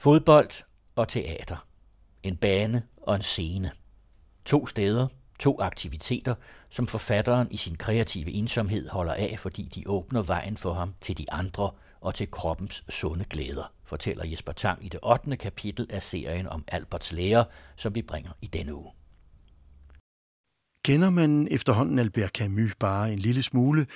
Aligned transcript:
Fodbold 0.00 0.50
og 0.96 1.08
teater. 1.08 1.66
En 2.22 2.36
bane 2.36 2.82
og 2.96 3.14
en 3.14 3.22
scene. 3.22 3.70
To 4.44 4.66
steder, 4.66 5.08
to 5.38 5.60
aktiviteter, 5.60 6.34
som 6.70 6.86
forfatteren 6.86 7.48
i 7.50 7.56
sin 7.56 7.76
kreative 7.76 8.30
ensomhed 8.30 8.88
holder 8.88 9.14
af, 9.14 9.38
fordi 9.38 9.62
de 9.74 9.82
åbner 9.86 10.22
vejen 10.22 10.56
for 10.56 10.72
ham 10.72 10.94
til 11.00 11.18
de 11.18 11.32
andre 11.32 11.70
og 12.00 12.14
til 12.14 12.30
kroppens 12.30 12.84
sunde 12.88 13.24
glæder, 13.24 13.72
fortæller 13.84 14.26
Jesper 14.26 14.52
Tang 14.52 14.84
i 14.84 14.88
det 14.88 15.00
8. 15.02 15.36
kapitel 15.36 15.86
af 15.90 16.02
serien 16.02 16.46
om 16.46 16.64
Alberts 16.68 17.12
lærer, 17.12 17.44
som 17.76 17.94
vi 17.94 18.02
bringer 18.02 18.30
i 18.42 18.46
denne 18.46 18.74
uge. 18.74 18.92
Kender 20.84 21.10
man 21.10 21.48
efterhånden 21.50 21.98
Albert 21.98 22.30
Camus 22.30 22.74
bare 22.74 23.12
en 23.12 23.18
lille 23.18 23.42
smule, 23.42 23.86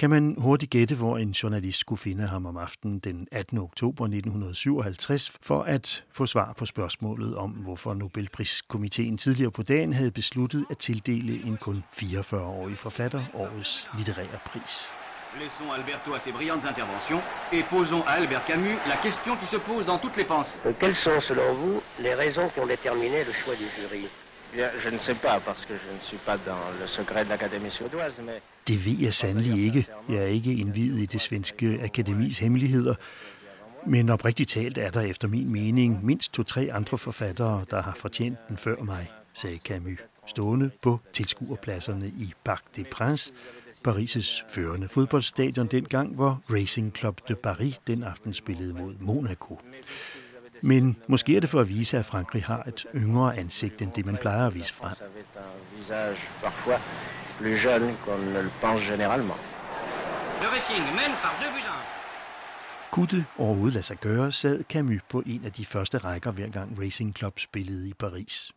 kan 0.00 0.10
man 0.10 0.34
hurtigt 0.38 0.70
gætte, 0.70 0.94
hvor 0.94 1.18
en 1.18 1.30
journalist 1.30 1.80
skulle 1.80 2.00
finde 2.00 2.26
ham 2.26 2.46
om 2.46 2.56
aftenen 2.56 2.98
den 2.98 3.28
18. 3.32 3.58
oktober 3.58 4.04
1957 4.04 5.32
for 5.42 5.62
at 5.62 6.04
få 6.12 6.26
svar 6.26 6.52
på 6.58 6.66
spørgsmålet 6.66 7.36
om, 7.36 7.50
hvorfor 7.50 7.94
Nobelpriskomiteen 7.94 9.18
tidligere 9.18 9.50
på 9.50 9.62
dagen 9.62 9.92
havde 9.92 10.10
besluttet 10.10 10.64
at 10.70 10.78
tildele 10.78 11.46
en 11.46 11.56
kun 11.56 11.84
44-årig 11.96 12.78
forfatter 12.78 13.22
årets 13.34 13.88
litterære 13.96 14.38
pris. 14.46 14.92
Laissons 15.40 15.72
Alberto 15.78 16.08
à 16.14 16.20
ses 16.24 16.32
brillantes 16.32 16.64
interventions 16.72 17.22
et 17.52 17.64
posons 17.70 18.02
à 18.06 18.12
Albert 18.20 18.44
Camus 18.46 18.78
la 18.92 18.96
question 19.06 19.32
qui 19.40 19.46
se 19.54 19.58
pose 19.70 19.86
dans 19.86 19.98
toutes 20.04 20.16
les 20.16 20.28
pensées. 20.34 20.58
Euh, 20.66 20.72
Quelles 20.80 21.00
sont, 21.06 21.20
selon 21.20 21.54
vous, 21.54 21.76
les 22.06 22.14
raisons 22.14 22.48
qui 22.52 22.60
ont 22.60 22.70
déterminé 22.76 23.24
le 23.24 23.32
choix 23.32 23.54
du 23.62 23.66
jury 23.76 24.04
je 24.54 24.90
ne 24.90 24.98
sais 24.98 25.18
pas, 25.22 25.40
parce 25.40 25.64
que 25.66 25.74
je 25.74 25.90
ne 25.94 26.00
suis 26.00 26.18
pas 26.26 26.36
dans 26.36 26.80
le 26.80 26.86
secret 26.86 27.24
de 27.24 27.30
l'Académie 27.30 27.70
suédoise, 27.70 28.18
mais... 28.22 28.40
Det 28.68 28.86
ved 28.86 28.98
jeg 28.98 29.14
sandelig 29.14 29.64
ikke. 29.64 29.86
Jeg 30.08 30.16
er 30.16 30.26
ikke 30.26 30.54
indvidet 30.54 31.00
i 31.00 31.06
det 31.06 31.20
svenske 31.20 31.80
akademis 31.82 32.38
hemmeligheder. 32.38 32.94
Men 33.86 34.08
oprigtigt 34.08 34.50
talt 34.50 34.78
er 34.78 34.90
der 34.90 35.00
efter 35.00 35.28
min 35.28 35.52
mening 35.52 36.04
mindst 36.04 36.32
to-tre 36.32 36.68
andre 36.72 36.98
forfattere, 36.98 37.64
der 37.70 37.82
har 37.82 37.94
fortjent 37.94 38.38
den 38.48 38.56
før 38.56 38.76
mig, 38.82 39.10
sagde 39.34 39.58
Camus, 39.58 39.98
stående 40.26 40.70
på 40.82 41.00
tilskuerpladserne 41.12 42.06
i 42.06 42.32
Parc 42.44 42.60
des 42.76 42.86
Princes, 42.90 43.32
Paris' 43.88 44.44
førende 44.48 44.88
fodboldstadion 44.88 45.66
dengang, 45.66 46.14
hvor 46.14 46.42
Racing 46.50 46.96
Club 46.96 47.28
de 47.28 47.34
Paris 47.34 47.78
den 47.86 48.02
aften 48.02 48.34
spillede 48.34 48.74
mod 48.74 48.94
Monaco. 49.00 49.60
Men 50.62 50.96
måske 51.08 51.36
er 51.36 51.40
det 51.40 51.50
for 51.50 51.60
at 51.60 51.68
vise, 51.68 51.98
at 51.98 52.06
Frankrig 52.06 52.44
har 52.44 52.62
et 52.62 52.86
yngre 52.94 53.38
ansigt 53.38 53.82
end 53.82 53.92
det, 53.92 54.06
man 54.06 54.16
plejer 54.16 54.46
at 54.46 54.54
vise 54.54 54.72
frem. 54.72 54.92
un 54.92 55.76
visage 55.76 56.18
parfois 56.42 56.80
plus 57.38 57.64
jeune 57.64 57.96
qu'on 58.04 58.18
ne 58.18 58.42
le 58.42 58.50
pense 58.60 58.82
généralement. 58.92 59.38
Le 60.42 60.48
Racing 60.48 60.84
mène 60.98 61.14
par 61.22 61.34
deux 61.42 61.52
buts 61.54 61.68
à 61.68 61.74
un. 61.80 61.84
Kunne 62.90 63.06
det 63.06 63.24
overhovedet 63.38 63.74
lade 63.74 63.82
sig 63.82 63.96
gøre, 63.96 64.32
sad 64.32 64.64
Camus 64.64 65.02
på 65.08 65.22
en 65.26 65.44
af 65.44 65.52
de 65.52 65.64
første 65.64 65.98
rækker, 65.98 66.32
hver 66.32 66.48
gang 66.48 66.80
Racing 66.80 67.16
Club 67.16 67.38
spillede 67.38 67.88
i 67.88 67.94
Paris. 67.94 68.52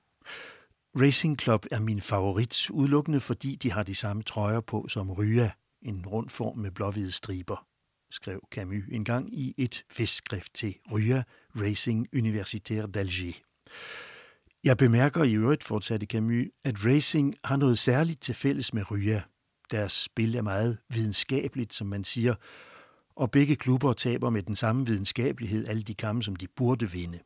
Racing 1.01 1.39
Club 1.39 1.65
er 1.71 1.79
min 1.79 2.01
favorit, 2.01 2.69
udelukkende 2.69 3.19
fordi 3.19 3.55
de 3.55 3.71
har 3.71 3.83
de 3.83 3.95
samme 3.95 4.23
trøjer 4.23 4.59
på 4.61 4.85
som 4.87 5.11
Rya, 5.11 5.49
en 5.81 6.05
rund 6.05 6.29
form 6.29 6.57
med 6.57 6.71
blåhvide 6.71 7.11
striber, 7.11 7.65
skrev 8.11 8.39
Camus 8.51 8.83
engang 8.91 9.33
i 9.39 9.53
et 9.57 9.83
festskrift 9.91 10.53
til 10.53 10.75
Rya 10.91 11.23
Racing 11.55 12.07
Universitaire 12.13 12.87
d'Alger. 12.97 13.41
Jeg 14.63 14.77
bemærker 14.77 15.23
i 15.23 15.33
øvrigt, 15.33 15.63
fortsatte 15.63 16.05
Camus, 16.05 16.45
at 16.63 16.85
Racing 16.85 17.35
har 17.43 17.57
noget 17.57 17.79
særligt 17.79 18.21
til 18.21 18.35
fælles 18.35 18.73
med 18.73 18.91
Rya. 18.91 19.21
Deres 19.71 19.91
spil 19.93 20.35
er 20.35 20.41
meget 20.41 20.77
videnskabeligt, 20.89 21.73
som 21.73 21.87
man 21.87 22.03
siger, 22.03 22.35
og 23.15 23.31
begge 23.31 23.55
klubber 23.55 23.93
taber 23.93 24.29
med 24.29 24.43
den 24.43 24.55
samme 24.55 24.85
videnskabelighed 24.85 25.67
alle 25.67 25.83
de 25.83 25.95
kampe, 25.95 26.23
som 26.23 26.35
de 26.35 26.47
burde 26.47 26.91
vinde. 26.91 27.19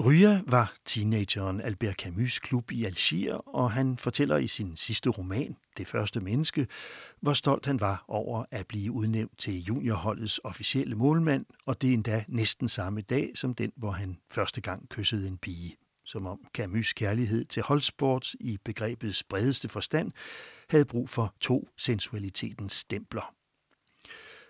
Rya 0.00 0.42
var 0.46 0.76
teenageren 0.84 1.60
Albert 1.60 2.02
Camus' 2.02 2.38
klub 2.38 2.70
i 2.70 2.84
Algier, 2.84 3.34
og 3.34 3.72
han 3.72 3.98
fortæller 3.98 4.36
i 4.36 4.46
sin 4.46 4.76
sidste 4.76 5.10
roman, 5.10 5.56
Det 5.76 5.86
første 5.86 6.20
menneske, 6.20 6.66
hvor 7.20 7.32
stolt 7.32 7.66
han 7.66 7.80
var 7.80 8.04
over 8.08 8.44
at 8.50 8.66
blive 8.66 8.92
udnævnt 8.92 9.38
til 9.38 9.64
juniorholdets 9.64 10.40
officielle 10.44 10.94
målmand, 10.94 11.46
og 11.66 11.82
det 11.82 11.92
endda 11.92 12.24
næsten 12.28 12.68
samme 12.68 13.00
dag 13.00 13.32
som 13.34 13.54
den, 13.54 13.72
hvor 13.76 13.90
han 13.90 14.18
første 14.30 14.60
gang 14.60 14.88
kyssede 14.88 15.28
en 15.28 15.38
pige. 15.38 15.76
Som 16.04 16.26
om 16.26 16.40
Camus' 16.58 16.92
kærlighed 16.96 17.44
til 17.44 17.62
holdsport 17.62 18.34
i 18.40 18.58
begrebets 18.64 19.24
bredeste 19.24 19.68
forstand 19.68 20.12
havde 20.70 20.84
brug 20.84 21.08
for 21.08 21.34
to 21.40 21.68
sensualitetens 21.76 22.72
stempler. 22.72 23.34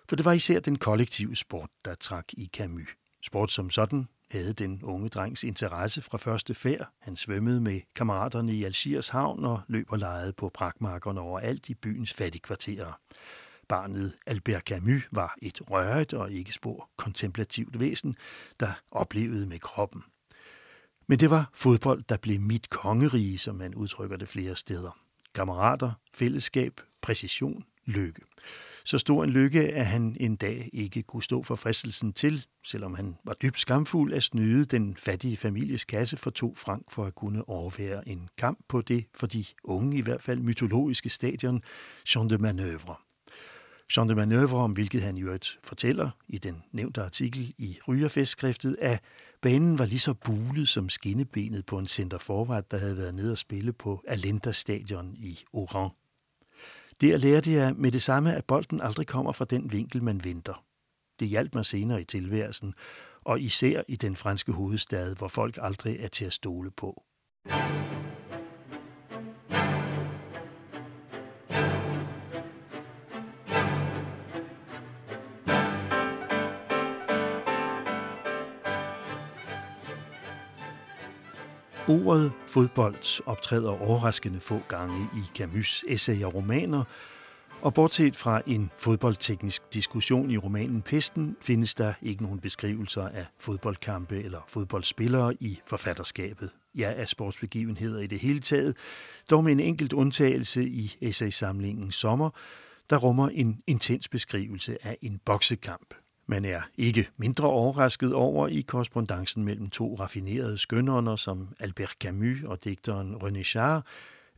For 0.09 0.15
det 0.15 0.25
var 0.25 0.33
især 0.33 0.59
den 0.59 0.77
kollektive 0.77 1.35
sport, 1.35 1.69
der 1.85 1.95
trak 1.95 2.25
i 2.33 2.49
Camus. 2.53 2.89
Sport 3.21 3.51
som 3.51 3.69
sådan 3.69 4.07
havde 4.31 4.53
den 4.53 4.83
unge 4.83 5.09
drengs 5.09 5.43
interesse 5.43 6.01
fra 6.01 6.17
første 6.17 6.53
færd. 6.53 6.89
Han 6.99 7.15
svømmede 7.15 7.61
med 7.61 7.81
kammeraterne 7.95 8.53
i 8.53 8.63
Algiers 8.63 9.09
havn 9.09 9.45
og 9.45 9.61
løb 9.67 9.91
og 9.91 9.99
legede 9.99 10.33
på 10.33 10.49
brakmarkerne 10.49 11.21
overalt 11.21 11.69
i 11.69 11.73
byens 11.73 12.13
fattigkvarterer. 12.13 12.99
Barnet 13.67 14.13
Albert 14.25 14.63
Camus 14.63 15.07
var 15.11 15.35
et 15.41 15.71
rørigt 15.71 16.13
og 16.13 16.31
ikke 16.31 16.53
spor 16.53 16.89
kontemplativt 16.97 17.79
væsen, 17.79 18.15
der 18.59 18.71
oplevede 18.91 19.47
med 19.47 19.59
kroppen. 19.59 20.03
Men 21.07 21.19
det 21.19 21.29
var 21.29 21.49
fodbold, 21.53 22.03
der 22.09 22.17
blev 22.17 22.39
mit 22.39 22.69
kongerige, 22.69 23.37
som 23.37 23.55
man 23.55 23.75
udtrykker 23.75 24.17
det 24.17 24.27
flere 24.27 24.55
steder. 24.55 24.99
Kammerater, 25.33 25.91
fællesskab, 26.13 26.81
præcision, 27.01 27.65
lykke. 27.85 28.21
Så 28.87 28.97
stor 28.97 29.23
en 29.23 29.29
lykke, 29.29 29.73
at 29.73 29.85
han 29.85 30.17
en 30.19 30.35
dag 30.35 30.69
ikke 30.73 31.03
kunne 31.03 31.23
stå 31.23 31.43
for 31.43 31.55
fristelsen 31.55 32.13
til, 32.13 32.45
selvom 32.63 32.93
han 32.93 33.15
var 33.23 33.33
dybt 33.33 33.59
skamfuld, 33.59 34.13
at 34.13 34.23
snyde 34.23 34.65
den 34.65 34.95
fattige 34.95 35.37
families 35.37 35.85
kasse 35.85 36.17
for 36.17 36.29
to 36.29 36.53
frank 36.55 36.91
for 36.91 37.05
at 37.05 37.15
kunne 37.15 37.49
overvære 37.49 38.07
en 38.07 38.29
kamp 38.37 38.59
på 38.67 38.81
det, 38.81 39.05
for 39.15 39.27
de 39.27 39.45
unge 39.63 39.97
i 39.97 40.01
hvert 40.01 40.21
fald 40.21 40.39
mytologiske 40.39 41.09
stadion, 41.09 41.63
Jean 42.15 42.29
de 42.29 42.37
Manøvre. 42.37 42.95
Jean 43.97 44.09
de 44.09 44.15
Manøvre, 44.15 44.57
om 44.57 44.71
hvilket 44.71 45.01
han 45.01 45.17
i 45.17 45.21
øvrigt 45.21 45.59
fortæller 45.63 46.09
i 46.27 46.37
den 46.37 46.63
nævnte 46.71 47.01
artikel 47.01 47.53
i 47.57 47.77
Rygerfestskriftet, 47.87 48.77
at 48.81 49.03
banen 49.41 49.79
var 49.79 49.85
lige 49.85 49.99
så 49.99 50.13
bulet 50.13 50.69
som 50.69 50.89
skinnebenet 50.89 51.65
på 51.65 51.77
en 51.77 51.87
centerforret, 51.87 52.71
der 52.71 52.77
havde 52.77 52.97
været 52.97 53.15
nede 53.15 53.31
og 53.31 53.37
spille 53.37 53.73
på 53.73 54.03
Alenta 54.07 54.51
Stadion 54.51 55.15
i 55.15 55.39
Oran. 55.53 55.89
Der 57.01 57.17
lærte 57.17 57.51
jeg 57.51 57.75
med 57.75 57.91
det 57.91 58.01
samme, 58.01 58.35
at 58.35 58.45
bolden 58.45 58.81
aldrig 58.81 59.07
kommer 59.07 59.31
fra 59.31 59.45
den 59.45 59.71
vinkel, 59.71 60.03
man 60.03 60.23
venter. 60.23 60.63
Det 61.19 61.27
hjalp 61.27 61.55
mig 61.55 61.65
senere 61.65 62.01
i 62.01 62.03
tilværelsen, 62.03 62.73
og 63.21 63.41
især 63.41 63.83
i 63.87 63.95
den 63.95 64.15
franske 64.15 64.51
hovedstad, 64.51 65.15
hvor 65.15 65.27
folk 65.27 65.57
aldrig 65.61 65.97
er 65.99 66.07
til 66.07 66.25
at 66.25 66.33
stole 66.33 66.71
på. 66.71 67.03
Ordet 81.89 82.31
fodbold 82.45 83.21
optræder 83.25 83.81
overraskende 83.81 84.39
få 84.39 84.61
gange 84.67 85.09
i 85.15 85.41
Camus' 85.41 85.83
essay 85.87 86.23
og 86.23 86.35
romaner, 86.35 86.83
og 87.61 87.73
bortset 87.73 88.15
fra 88.15 88.41
en 88.47 88.71
fodboldteknisk 88.77 89.73
diskussion 89.73 90.31
i 90.31 90.37
romanen 90.37 90.81
Pesten, 90.81 91.37
findes 91.41 91.75
der 91.75 91.93
ikke 92.01 92.23
nogen 92.23 92.39
beskrivelser 92.39 93.07
af 93.07 93.25
fodboldkampe 93.39 94.23
eller 94.23 94.41
fodboldspillere 94.47 95.33
i 95.39 95.59
forfatterskabet. 95.67 96.49
Ja, 96.75 96.93
af 96.97 97.07
sportsbegivenheder 97.07 97.99
i 97.99 98.07
det 98.07 98.19
hele 98.19 98.39
taget, 98.39 98.77
dog 99.29 99.43
med 99.43 99.51
en 99.51 99.59
enkelt 99.59 99.93
undtagelse 99.93 100.63
i 100.63 100.97
essaysamlingen 101.01 101.91
Sommer, 101.91 102.29
der 102.89 102.97
rummer 102.97 103.29
en 103.29 103.61
intens 103.67 104.07
beskrivelse 104.07 104.77
af 104.83 104.97
en 105.01 105.19
boksekamp. 105.25 105.93
Man 106.29 106.45
er 106.45 106.61
ikke 106.77 107.09
mindre 107.17 107.47
overrasket 107.47 108.13
over 108.13 108.47
i 108.47 108.61
korrespondancen 108.61 109.43
mellem 109.43 109.69
to 109.69 109.95
raffinerede 109.99 110.57
skønånder 110.57 111.15
som 111.15 111.47
Albert 111.59 111.95
Camus 111.99 112.43
og 112.43 112.63
digteren 112.63 113.15
René 113.15 113.43
Char, 113.43 113.85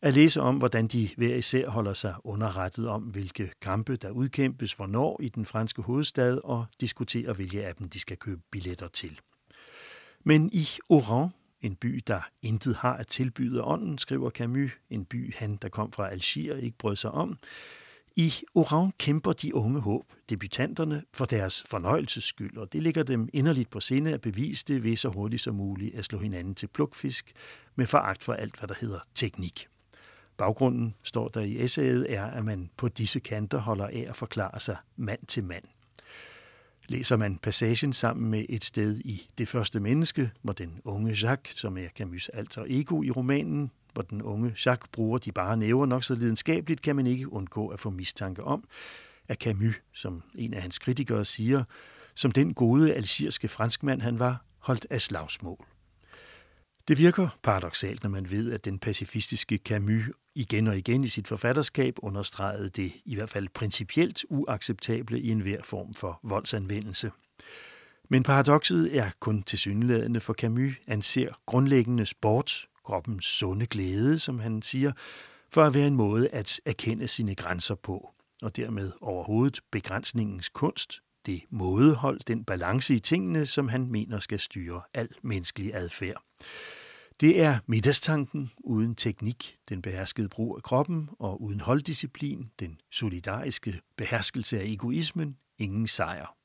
at 0.01 0.13
læse 0.13 0.41
om, 0.41 0.57
hvordan 0.57 0.88
de 0.88 1.09
hver 1.18 1.36
især 1.36 1.69
holder 1.69 1.94
sig 1.94 2.15
underrettet 2.24 2.88
om, 2.88 3.01
hvilke 3.01 3.51
kampe, 3.62 3.95
der 3.95 4.09
udkæmpes 4.09 4.74
hvornår 4.74 5.19
i 5.21 5.30
den 5.30 5.45
franske 5.45 5.81
hovedstad, 5.81 6.39
og 6.44 6.65
diskutere, 6.81 7.33
hvilke 7.33 7.65
af 7.65 7.75
dem 7.75 7.89
de 7.89 8.00
skal 8.00 8.18
købe 8.18 8.41
billetter 8.51 8.88
til. 8.88 9.19
Men 10.24 10.50
i 10.53 10.68
Oran, 10.89 11.30
en 11.62 11.75
by, 11.75 12.03
der 12.07 12.21
intet 12.41 12.75
har 12.75 12.94
at 12.94 13.07
tilbyde 13.07 13.63
ånden, 13.63 13.97
skriver 13.97 14.30
Camus, 14.30 14.71
en 14.89 15.06
by, 15.06 15.36
han, 15.36 15.56
der 15.56 15.69
kom 15.69 15.91
fra 15.91 16.09
Algier, 16.09 16.56
ikke 16.56 16.77
brød 16.77 16.95
sig 16.95 17.12
om, 17.12 17.38
i 18.19 18.33
Oran 18.56 18.92
kæmper 18.98 19.33
de 19.33 19.56
unge 19.56 19.80
håb, 19.80 20.13
debutanterne, 20.30 21.04
for 21.13 21.25
deres 21.25 21.63
fornøjelses 21.68 22.24
skyld, 22.24 22.57
og 22.57 22.74
det 22.74 22.83
ligger 22.83 23.04
dem 23.04 23.30
inderligt 23.33 23.69
på 23.69 23.80
sinde 23.80 24.13
at 24.13 24.21
bevise 24.21 24.66
det 24.68 24.83
ved 24.83 24.98
så 24.98 25.10
hurtigt 25.10 25.42
som 25.42 25.56
muligt 25.56 25.95
at 25.95 26.06
slå 26.06 26.19
hinanden 26.19 26.56
til 26.56 26.68
plukfisk 26.68 27.31
med 27.75 27.88
foragt 27.88 28.24
for 28.24 28.33
alt, 28.33 28.60
hvad 28.60 28.68
der 28.68 28.75
hedder 28.81 29.00
teknik. 29.16 29.68
Baggrunden, 30.38 30.95
står 31.04 31.27
der 31.27 31.42
i 31.42 31.60
essayet, 31.63 32.13
er, 32.13 32.25
at 32.25 32.45
man 32.45 32.69
på 32.77 32.88
disse 32.88 33.19
kanter 33.19 33.57
holder 33.57 33.88
af 33.88 34.06
at 34.10 34.16
forklare 34.16 34.60
sig 34.60 34.77
mand 34.95 35.19
til 35.27 35.44
mand. 35.44 35.63
Læser 36.88 37.18
man 37.18 37.38
passagen 37.38 37.94
sammen 37.94 38.31
med 38.31 38.45
et 38.50 38.63
sted 38.63 39.00
i 39.00 39.27
Det 39.38 39.48
første 39.48 39.80
menneske, 39.80 40.31
hvor 40.42 40.54
den 40.54 40.81
unge 40.83 41.18
Jacques, 41.24 41.56
som 41.56 41.77
er 41.77 41.88
Camus' 42.00 42.27
alter 42.33 42.65
ego 42.68 43.04
i 43.04 43.12
romanen, 43.12 43.72
hvor 43.94 44.03
den 44.03 44.21
unge 44.21 44.56
Jacques 44.65 44.89
bruger 44.91 45.18
de 45.18 45.31
bare 45.31 45.57
næver 45.57 45.86
nok 45.86 46.03
så 46.03 46.15
lidenskabeligt, 46.15 46.81
kan 46.81 46.95
man 46.95 47.07
ikke 47.07 47.33
undgå 47.33 47.68
at 47.68 47.80
få 47.80 47.89
mistanke 47.89 48.44
om, 48.44 48.63
at 49.27 49.38
Camus, 49.38 49.75
som 49.94 50.24
en 50.36 50.53
af 50.53 50.62
hans 50.62 50.80
kritikere 50.80 51.25
siger, 51.25 51.63
som 52.15 52.31
den 52.31 52.53
gode 52.53 52.94
algierske 52.94 53.47
franskmand 53.47 54.01
han 54.01 54.19
var, 54.19 54.44
holdt 54.59 54.88
af 54.89 55.01
slagsmål. 55.01 55.65
Det 56.88 56.97
virker 56.97 57.27
paradoxalt, 57.44 58.03
når 58.03 58.09
man 58.09 58.31
ved, 58.31 58.51
at 58.51 58.65
den 58.65 58.80
pacifistiske 58.80 59.59
Camus 59.65 60.03
igen 60.36 60.68
og 60.68 60.77
igen 60.77 61.03
i 61.03 61.07
sit 61.07 61.27
forfatterskab 61.27 61.95
understregede 61.97 62.69
det 62.69 62.91
i 63.06 63.15
hvert 63.15 63.30
fald 63.30 63.47
principielt 63.50 64.25
uacceptable 64.30 65.19
i 65.19 65.30
enhver 65.30 65.62
form 65.63 65.94
for 65.94 66.19
voldsanvendelse. 66.24 67.12
Men 68.09 68.24
paradokset 68.24 68.97
er 68.97 69.09
kun 69.19 69.44
tilsyneladende, 69.44 70.19
for 70.19 70.33
Camus 70.33 70.74
anser 70.88 71.33
grundlæggende 71.45 72.06
sport, 72.06 72.68
kroppens 72.89 73.25
sunde 73.25 73.65
glæde, 73.65 74.19
som 74.19 74.39
han 74.39 74.62
siger, 74.62 74.91
for 75.50 75.63
at 75.63 75.74
være 75.74 75.88
en 75.88 75.95
måde 75.95 76.30
at 76.30 76.62
erkende 76.65 77.07
sine 77.07 77.36
grænser 77.36 77.75
på, 77.75 78.13
og 78.41 78.56
dermed 78.56 78.91
overhovedet 79.01 79.59
begrænsningens 79.71 80.50
kunst, 80.50 81.01
det 81.25 81.41
mådehold, 81.50 82.19
den 82.27 82.44
balance 82.44 82.95
i 82.95 83.00
tingene, 83.00 83.45
som 83.45 83.68
han 83.68 83.91
mener 83.91 84.19
skal 84.19 84.39
styre 84.39 84.81
al 84.94 85.09
menneskelig 85.21 85.75
adfærd. 85.75 86.24
Det 87.21 87.41
er 87.41 87.59
middagstanken 87.68 88.51
uden 88.57 88.95
teknik, 88.95 89.57
den 89.69 89.81
beherskede 89.81 90.30
brug 90.30 90.56
af 90.57 90.63
kroppen, 90.63 91.09
og 91.19 91.41
uden 91.41 91.59
holddisciplin, 91.59 92.51
den 92.59 92.80
solidariske 92.91 93.81
beherskelse 93.97 94.59
af 94.59 94.65
egoismen, 94.65 95.38
ingen 95.57 95.88
sejr. 95.88 96.36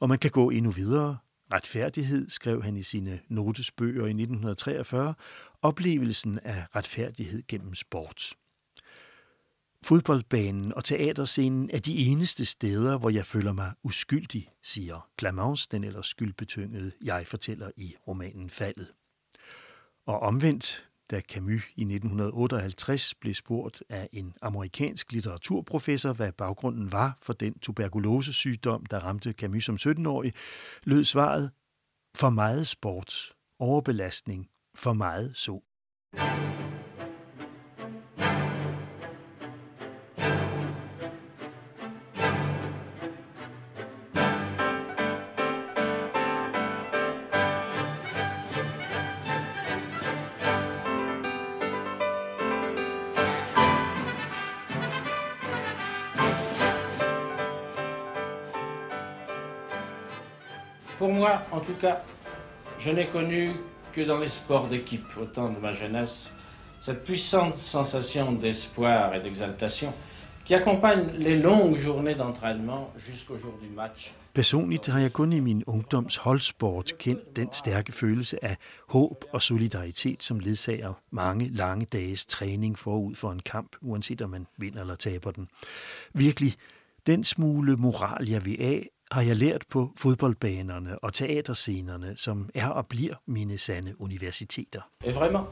Og 0.00 0.08
man 0.08 0.18
kan 0.18 0.30
gå 0.30 0.50
endnu 0.50 0.70
videre. 0.70 1.16
Retfærdighed, 1.52 2.30
skrev 2.30 2.62
han 2.62 2.76
i 2.76 2.82
sine 2.82 3.20
notesbøger 3.28 4.06
i 4.06 4.10
1943, 4.10 5.14
oplevelsen 5.64 6.38
af 6.38 6.66
retfærdighed 6.76 7.42
gennem 7.48 7.74
sport. 7.74 8.34
Fodboldbanen 9.82 10.74
og 10.74 10.84
teaterscenen 10.84 11.70
er 11.70 11.78
de 11.78 11.96
eneste 11.96 12.44
steder, 12.44 12.98
hvor 12.98 13.10
jeg 13.10 13.24
føler 13.24 13.52
mig 13.52 13.72
uskyldig, 13.82 14.48
siger 14.62 15.08
Clamence, 15.20 15.68
den 15.70 15.84
ellers 15.84 16.06
skyldbetyngede 16.06 16.92
jeg 17.04 17.26
fortæller 17.26 17.70
i 17.76 17.94
romanen 18.08 18.50
Faldet. 18.50 18.92
Og 20.06 20.20
omvendt, 20.20 20.88
da 21.10 21.20
Camus 21.20 21.62
i 21.76 21.82
1958 21.82 23.14
blev 23.14 23.34
spurgt 23.34 23.82
af 23.88 24.08
en 24.12 24.34
amerikansk 24.42 25.12
litteraturprofessor, 25.12 26.12
hvad 26.12 26.32
baggrunden 26.32 26.92
var 26.92 27.18
for 27.22 27.32
den 27.32 27.58
tuberkulosesygdom, 27.58 28.86
der 28.86 28.98
ramte 28.98 29.32
Camus 29.32 29.64
som 29.64 29.78
17-årig, 29.80 30.32
lød 30.82 31.04
svaret, 31.04 31.50
for 32.14 32.30
meget 32.30 32.66
sport, 32.66 33.32
overbelastning, 33.58 34.48
for 34.74 34.92
meget. 34.92 35.32
Pour 60.98 61.12
moi, 61.12 61.42
en 61.52 61.60
tout 61.60 61.74
cas, 61.74 62.02
je 62.78 62.90
n'ai 62.90 63.06
connu 63.08 63.52
dans 64.00 64.18
les 64.18 64.28
sports 64.28 64.68
d'équipe, 64.68 65.06
au 65.20 65.26
temps 65.26 65.52
de 65.52 65.58
ma 65.58 65.72
jeunesse, 65.72 66.32
cette 66.80 67.04
puissante 67.04 67.56
sensation 67.56 68.32
d'espoir 68.32 69.14
et 69.14 69.20
d'exaltation 69.20 69.92
qui 70.44 70.54
accompagne 70.54 71.06
les 71.18 71.38
longues 71.38 71.76
journées 71.76 72.14
d'entraînement 72.14 72.90
jusqu'au 72.96 73.38
jour 73.38 73.54
du 73.62 73.68
match. 73.68 74.14
Personligt 74.34 74.86
har 74.86 74.98
jeg 74.98 75.12
kun 75.12 75.32
i 75.32 75.40
min 75.40 75.64
ungdoms 75.66 76.16
holdsport 76.16 76.92
kendt 76.98 77.36
den 77.36 77.48
stærke 77.52 77.92
følelse 77.92 78.44
af 78.44 78.56
håb 78.88 79.24
og 79.32 79.42
solidaritet, 79.42 80.22
som 80.22 80.38
ledsager 80.38 80.92
mange 81.10 81.48
lange 81.48 81.86
dages 81.86 82.26
træning 82.26 82.78
forud 82.78 83.14
for 83.14 83.32
en 83.32 83.40
kamp, 83.40 83.76
uanset 83.82 84.22
om 84.22 84.30
man 84.30 84.46
vinder 84.56 84.80
eller 84.80 84.94
taber 84.94 85.30
den. 85.30 85.48
Virkelig, 86.14 86.54
den 87.06 87.24
smule 87.24 87.76
moral, 87.76 88.28
jeg 88.28 88.44
vil 88.44 88.84
har 89.14 89.22
jeg 89.22 89.36
lært 89.36 89.64
på 89.70 89.92
fodboldbanerne 89.96 90.98
og 90.98 91.12
teaterscenerne, 91.12 92.16
som 92.16 92.48
er 92.54 92.68
og 92.68 92.86
bliver 92.86 93.14
mine 93.26 93.58
sande 93.58 94.00
universiteter. 94.00 94.80
Et 95.04 95.14
vraiment, 95.14 95.46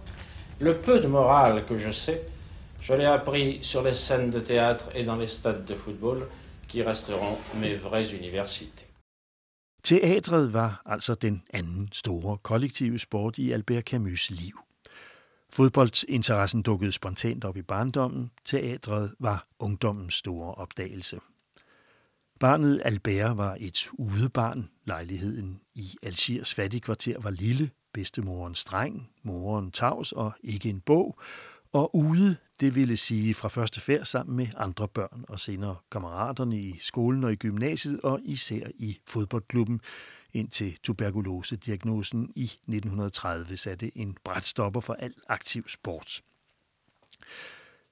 le 0.60 0.82
peu 0.84 1.02
de 1.02 1.08
morale 1.08 1.64
que 1.68 1.78
je 1.78 1.92
sais, 1.92 2.18
je 2.80 2.94
l'ai 2.94 3.06
appris 3.06 3.62
sur 3.62 3.82
les 3.82 3.94
scènes 3.94 4.32
de 4.32 4.40
théâtre 4.40 4.84
et 4.94 5.06
dans 5.06 5.20
les 5.20 5.30
stades 5.30 5.68
de 5.68 5.76
football, 5.84 6.22
qui 6.68 6.82
resteront 6.82 7.38
mes 7.54 7.82
vraies 7.82 8.14
universités. 8.20 8.86
Teatret 9.82 10.52
var 10.52 10.82
altså 10.86 11.14
den 11.14 11.42
anden 11.54 11.88
store 11.92 12.38
kollektive 12.38 12.98
sport 12.98 13.38
i 13.38 13.52
Albert 13.52 13.92
Camus' 13.92 14.42
liv. 14.42 14.58
Fodboldinteressen 15.50 16.62
dukkede 16.62 16.92
spontant 16.92 17.44
op 17.44 17.56
i 17.56 17.62
barndommen. 17.62 18.30
Teatret 18.44 19.14
var 19.18 19.46
ungdommens 19.58 20.14
store 20.14 20.54
opdagelse. 20.54 21.18
Barnet 22.42 22.82
Albert 22.84 23.36
var 23.36 23.56
et 23.60 23.90
udebarn. 23.92 24.68
Lejligheden 24.84 25.60
i 25.74 25.96
Algiers 26.02 26.54
fattigkvarter 26.54 27.20
var 27.20 27.30
lille, 27.30 27.70
bedstemoren 27.92 28.54
streng, 28.54 29.10
moren 29.22 29.70
tavs 29.70 30.12
og 30.12 30.32
ikke 30.40 30.68
en 30.68 30.80
bog. 30.80 31.20
Og 31.72 31.96
ude, 31.96 32.36
det 32.60 32.74
ville 32.74 32.96
sige 32.96 33.34
fra 33.34 33.48
første 33.48 33.80
færd 33.80 34.04
sammen 34.04 34.36
med 34.36 34.46
andre 34.56 34.88
børn 34.88 35.24
og 35.28 35.40
senere 35.40 35.76
kammeraterne 35.90 36.60
i 36.60 36.78
skolen 36.78 37.24
og 37.24 37.32
i 37.32 37.36
gymnasiet 37.36 38.00
og 38.00 38.20
især 38.24 38.66
i 38.74 38.98
fodboldklubben, 39.06 39.80
indtil 40.32 40.78
tuberkulosediagnosen 40.82 42.32
i 42.36 42.44
1930 42.44 43.56
satte 43.56 43.98
en 43.98 44.16
bræt 44.24 44.44
stopper 44.44 44.80
for 44.80 44.94
al 44.94 45.14
aktiv 45.28 45.68
sport. 45.68 46.22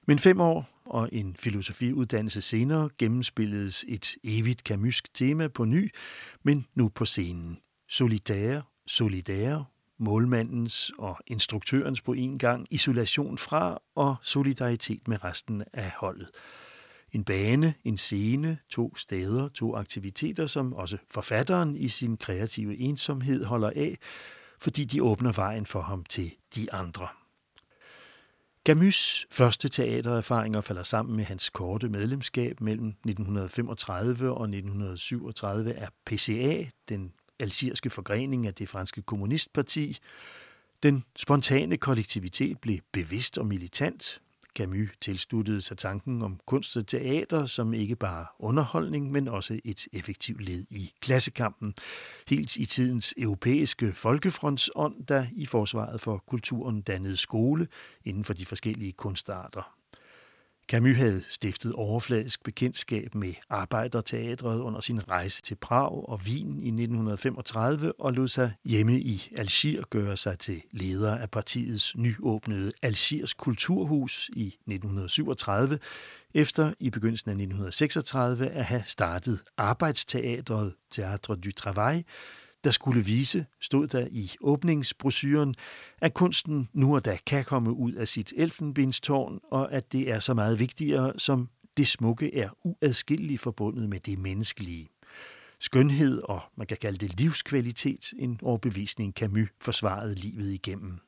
Men 0.07 0.19
fem 0.19 0.41
år 0.41 0.81
og 0.85 1.09
en 1.11 1.35
filosofiuddannelse 1.35 2.41
senere 2.41 2.89
gennemspilledes 2.97 3.85
et 3.87 4.15
evigt 4.23 4.63
kamysk 4.63 5.13
tema 5.13 5.47
på 5.47 5.65
ny, 5.65 5.93
men 6.43 6.65
nu 6.75 6.89
på 6.89 7.05
scenen. 7.05 7.57
Solidære, 7.87 8.63
solidære, 8.87 9.65
målmandens 9.97 10.91
og 10.97 11.17
instruktørens 11.27 12.01
på 12.01 12.13
en 12.13 12.39
gang, 12.39 12.67
isolation 12.69 13.37
fra 13.37 13.81
og 13.95 14.15
solidaritet 14.21 15.07
med 15.07 15.23
resten 15.23 15.63
af 15.73 15.91
holdet. 15.97 16.29
En 17.11 17.23
bane, 17.23 17.73
en 17.83 17.97
scene, 17.97 18.57
to 18.69 18.95
steder, 18.95 19.49
to 19.49 19.75
aktiviteter, 19.75 20.47
som 20.47 20.73
også 20.73 20.97
forfatteren 21.09 21.75
i 21.75 21.87
sin 21.87 22.17
kreative 22.17 22.77
ensomhed 22.77 23.45
holder 23.45 23.69
af, 23.75 23.97
fordi 24.59 24.85
de 24.85 25.03
åbner 25.03 25.31
vejen 25.31 25.65
for 25.65 25.81
ham 25.81 26.03
til 26.03 26.31
de 26.55 26.73
andre. 26.73 27.07
Camus' 28.69 29.25
første 29.31 29.69
teatererfaringer 29.69 30.61
falder 30.61 30.83
sammen 30.83 31.15
med 31.15 31.23
hans 31.25 31.49
korte 31.49 31.89
medlemskab 31.89 32.61
mellem 32.61 32.87
1935 32.87 34.31
og 34.31 34.43
1937 34.43 35.73
af 35.73 35.87
PCA, 36.05 36.65
den 36.89 37.13
algeriske 37.39 37.89
forgrening 37.89 38.47
af 38.47 38.53
det 38.53 38.69
franske 38.69 39.01
kommunistparti. 39.01 39.97
Den 40.83 41.03
spontane 41.15 41.77
kollektivitet 41.77 42.59
blev 42.59 42.79
bevidst 42.91 43.37
og 43.37 43.45
militant. 43.45 44.21
Camus 44.55 44.89
tilsluttede 45.01 45.61
sig 45.61 45.77
tanken 45.77 46.21
om 46.21 46.39
kunst 46.45 46.77
og 46.77 46.87
teater 46.87 47.45
som 47.45 47.73
ikke 47.73 47.95
bare 47.95 48.25
underholdning, 48.39 49.11
men 49.11 49.27
også 49.27 49.59
et 49.65 49.87
effektivt 49.93 50.41
led 50.41 50.65
i 50.69 50.93
klassekampen. 51.01 51.73
Helt 52.27 52.55
i 52.55 52.65
tidens 52.65 53.13
europæiske 53.17 53.93
folkefrontsånd, 53.93 55.05
der 55.05 55.25
i 55.31 55.45
forsvaret 55.45 56.01
for 56.01 56.17
kulturen 56.27 56.81
dannede 56.81 57.17
skole 57.17 57.67
inden 58.05 58.23
for 58.23 58.33
de 58.33 58.45
forskellige 58.45 58.91
kunstarter. 58.91 59.80
Camus 60.67 60.97
havde 60.97 61.23
stiftet 61.29 61.73
overfladisk 61.73 62.43
bekendtskab 62.43 63.15
med 63.15 63.33
Arbejderteatret 63.49 64.59
under 64.59 64.79
sin 64.79 65.09
rejse 65.09 65.41
til 65.41 65.55
Prag 65.55 66.09
og 66.09 66.19
Wien 66.25 66.59
i 66.59 66.67
1935 66.67 67.99
og 67.99 68.13
lod 68.13 68.27
sig 68.27 68.53
hjemme 68.65 68.99
i 68.99 69.33
Algier 69.37 69.83
gøre 69.89 70.17
sig 70.17 70.39
til 70.39 70.61
leder 70.71 71.17
af 71.17 71.29
partiets 71.29 71.95
nyåbnede 71.95 72.71
Algiers 72.81 73.33
Kulturhus 73.33 74.29
i 74.33 74.47
1937, 74.47 75.79
efter 76.33 76.73
i 76.79 76.89
begyndelsen 76.89 77.29
af 77.29 77.33
1936 77.33 78.49
at 78.49 78.65
have 78.65 78.83
startet 78.85 79.43
Arbejdsteatret 79.57 80.73
Théâtre 80.95 81.35
du 81.35 81.51
Travail, 81.51 82.05
der 82.63 82.71
skulle 82.71 83.05
vise, 83.05 83.45
stod 83.59 83.87
der 83.87 84.07
i 84.11 84.31
åbningsbrosyren, 84.41 85.55
at 86.01 86.13
kunsten 86.13 86.69
nu 86.73 86.95
og 86.95 87.05
da 87.05 87.17
kan 87.25 87.45
komme 87.45 87.73
ud 87.73 87.93
af 87.93 88.07
sit 88.07 88.33
elfenbenstårn, 88.37 89.39
og 89.43 89.73
at 89.73 89.91
det 89.91 90.11
er 90.11 90.19
så 90.19 90.33
meget 90.33 90.59
vigtigere, 90.59 91.19
som 91.19 91.49
det 91.77 91.87
smukke 91.87 92.35
er 92.35 92.49
uadskilleligt 92.63 93.41
forbundet 93.41 93.89
med 93.89 93.99
det 93.99 94.19
menneskelige. 94.19 94.89
skønhed 95.59 96.21
og 96.21 96.41
man 96.55 96.67
kan 96.67 96.77
kalde 96.77 96.97
det 96.97 97.19
livskvalitet, 97.19 98.13
en 98.19 98.39
overbevisning 98.43 99.13
Camus 99.13 99.49
forsvarede 99.61 100.15
livet 100.15 100.51
igennem. 100.53 100.99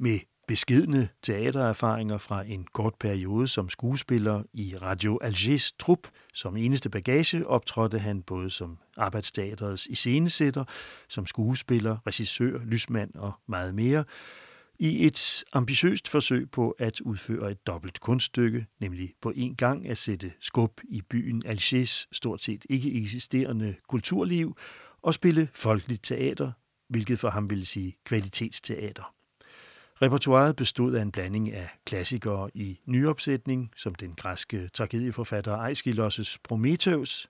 Med 0.00 0.18
beskedne 0.48 1.08
teatererfaringer 1.22 2.18
fra 2.18 2.42
en 2.42 2.66
kort 2.72 2.94
periode 3.00 3.48
som 3.48 3.68
skuespiller 3.70 4.42
i 4.52 4.76
Radio 4.76 5.18
Algers 5.22 5.72
trup. 5.72 6.08
Som 6.34 6.56
eneste 6.56 6.90
bagage 6.90 7.46
optrådte 7.46 7.98
han 7.98 8.22
både 8.22 8.50
som 8.50 8.78
arbejdsteaterets 8.96 9.86
iscenesætter, 9.86 10.64
som 11.08 11.26
skuespiller, 11.26 11.98
regissør, 12.06 12.58
lysmand 12.64 13.14
og 13.14 13.32
meget 13.46 13.74
mere, 13.74 14.04
i 14.78 15.06
et 15.06 15.44
ambitiøst 15.52 16.08
forsøg 16.08 16.50
på 16.50 16.70
at 16.70 17.00
udføre 17.00 17.50
et 17.50 17.66
dobbelt 17.66 18.00
kunststykke, 18.00 18.66
nemlig 18.80 19.12
på 19.22 19.32
en 19.36 19.54
gang 19.54 19.88
at 19.88 19.98
sætte 19.98 20.32
skub 20.40 20.80
i 20.88 21.02
byen 21.02 21.42
Algers 21.46 22.08
stort 22.12 22.42
set 22.42 22.66
ikke 22.70 22.94
eksisterende 23.02 23.74
kulturliv 23.88 24.56
og 25.02 25.14
spille 25.14 25.48
folkeligt 25.52 26.04
teater, 26.04 26.52
hvilket 26.88 27.18
for 27.18 27.30
ham 27.30 27.50
ville 27.50 27.66
sige 27.66 27.96
kvalitetsteater. 28.04 29.17
Repertoiret 30.02 30.56
bestod 30.56 30.94
af 30.94 31.02
en 31.02 31.12
blanding 31.12 31.52
af 31.52 31.68
klassikere 31.86 32.50
i 32.54 32.80
nyopsætning, 32.86 33.70
som 33.76 33.94
den 33.94 34.14
græske 34.14 34.68
tragedieforfatter 34.68 35.56
Aeschylus' 35.56 36.36
Prometheus, 36.44 37.28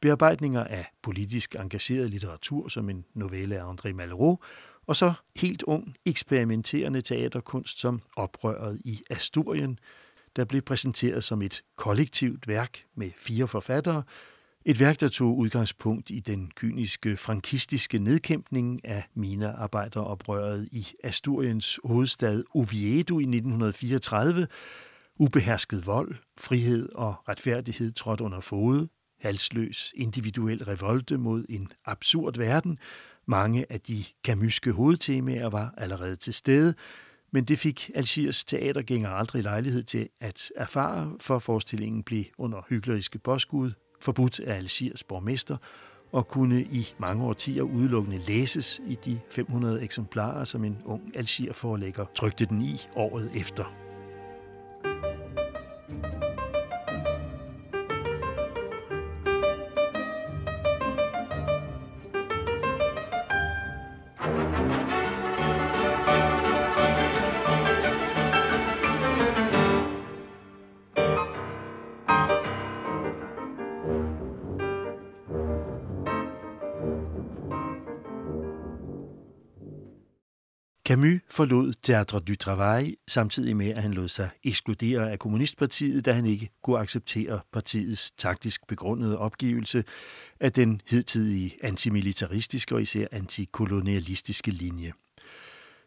bearbejdninger 0.00 0.64
af 0.64 0.86
politisk 1.02 1.54
engageret 1.54 2.10
litteratur 2.10 2.68
som 2.68 2.90
en 2.90 3.04
novelle 3.14 3.58
af 3.60 3.72
André 3.72 3.92
Malraux, 3.92 4.40
og 4.86 4.96
så 4.96 5.12
helt 5.36 5.62
ung, 5.62 5.96
eksperimenterende 6.04 7.00
teaterkunst 7.00 7.80
som 7.80 8.02
Oprøret 8.16 8.80
i 8.84 9.02
Asturien, 9.10 9.78
der 10.36 10.44
blev 10.44 10.62
præsenteret 10.62 11.24
som 11.24 11.42
et 11.42 11.62
kollektivt 11.76 12.48
værk 12.48 12.84
med 12.94 13.10
fire 13.16 13.48
forfattere, 13.48 14.02
et 14.66 14.80
værk, 14.80 15.00
der 15.00 15.08
tog 15.08 15.38
udgangspunkt 15.38 16.10
i 16.10 16.20
den 16.20 16.50
kyniske 16.56 17.16
frankistiske 17.16 17.98
nedkæmpning 17.98 18.84
af 18.84 19.04
minearbejderoprøret 19.14 20.68
i 20.72 20.86
Asturiens 21.04 21.80
hovedstad 21.84 22.42
Oviedo 22.54 23.18
i 23.18 23.22
1934. 23.22 24.46
Ubehersket 25.18 25.86
vold, 25.86 26.14
frihed 26.38 26.88
og 26.94 27.14
retfærdighed 27.28 27.92
trådt 27.92 28.20
under 28.20 28.40
fod, 28.40 28.86
halsløs 29.20 29.92
individuel 29.96 30.64
revolte 30.64 31.18
mod 31.18 31.44
en 31.48 31.68
absurd 31.84 32.38
verden. 32.38 32.78
Mange 33.26 33.72
af 33.72 33.80
de 33.80 34.04
kamyske 34.24 34.72
hovedtemaer 34.72 35.48
var 35.48 35.74
allerede 35.76 36.16
til 36.16 36.34
stede, 36.34 36.74
men 37.32 37.44
det 37.44 37.58
fik 37.58 37.90
Algiers 37.94 38.44
teatergænger 38.44 39.10
aldrig 39.10 39.42
lejlighed 39.42 39.82
til 39.82 40.08
at 40.20 40.52
erfare, 40.56 41.16
for 41.20 41.38
forestillingen 41.38 42.02
blev 42.02 42.24
under 42.38 42.62
hykleriske 42.68 43.18
påskud 43.18 43.72
forbudt 44.04 44.40
af 44.40 44.56
Algiers 44.56 45.02
borgmester 45.02 45.56
og 46.12 46.28
kunne 46.28 46.62
i 46.62 46.94
mange 46.98 47.24
årtier 47.24 47.62
udelukkende 47.62 48.18
læses 48.18 48.80
i 48.86 48.98
de 49.04 49.20
500 49.30 49.82
eksemplarer, 49.82 50.44
som 50.44 50.64
en 50.64 50.78
ung 50.84 51.16
Algier-forlægger 51.16 52.04
trykte 52.14 52.46
den 52.46 52.62
i 52.62 52.80
året 52.96 53.30
efter. 53.34 53.83
Camus 80.84 81.20
forlod 81.30 81.72
Théâtre 81.86 82.18
du 82.18 82.34
Travail, 82.34 82.96
samtidig 83.08 83.56
med, 83.56 83.70
at 83.70 83.82
han 83.82 83.94
lod 83.94 84.08
sig 84.08 84.30
ekskludere 84.44 85.12
af 85.12 85.18
Kommunistpartiet, 85.18 86.04
da 86.04 86.12
han 86.12 86.26
ikke 86.26 86.50
kunne 86.62 86.78
acceptere 86.78 87.40
partiets 87.52 88.10
taktisk 88.10 88.66
begrundede 88.66 89.18
opgivelse 89.18 89.84
af 90.40 90.52
den 90.52 90.80
hidtidige 90.86 91.58
antimilitaristiske 91.62 92.74
og 92.74 92.82
især 92.82 93.06
antikolonialistiske 93.12 94.50
linje. 94.50 94.92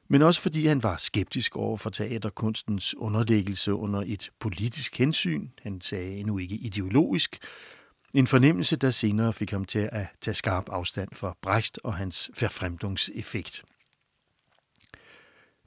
Men 0.08 0.22
også 0.22 0.42
fordi 0.42 0.68
han 0.68 0.84
var 0.84 0.98
skeptisk 0.98 1.56
over 1.56 1.78
for 1.78 1.90
teaterkunstens 1.90 2.96
underlæggelse 2.96 3.74
under 3.74 4.04
et 4.06 4.30
politisk 4.40 4.98
hensyn, 4.98 5.48
han 5.62 5.82
sagde 5.82 6.16
endnu 6.16 6.38
ikke 6.38 6.56
ideologisk, 6.56 7.38
en 8.14 8.28
fornemmelse, 8.28 8.76
der 8.76 8.92
senere 8.92 9.34
fik 9.34 9.52
ham 9.52 9.66
til 9.66 9.90
at 9.92 10.06
tage 10.22 10.36
skarp 10.36 10.70
afstand 10.70 11.10
for 11.14 11.38
Brecht 11.42 11.80
og 11.84 11.94
hans 11.94 12.30
forfremdungseffekt. 12.34 13.64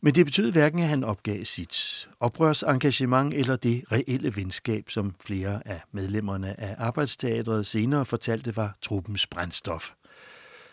Men 0.03 0.15
det 0.15 0.27
betød 0.27 0.53
hverken, 0.53 0.79
at 0.79 0.89
han 0.89 1.05
opgav 1.05 1.45
sit 1.45 2.09
oprørsengagement 2.21 3.35
eller 3.35 3.57
det 3.57 3.85
reelle 3.93 4.37
venskab, 4.37 4.91
som 4.91 5.15
flere 5.21 5.69
af 5.69 5.81
medlemmerne 5.93 6.61
af 6.61 6.75
arbejdsteatret 6.79 7.67
senere 7.67 8.05
fortalte 8.05 8.57
var 8.57 8.79
truppens 8.83 9.27
brændstof. 9.27 9.91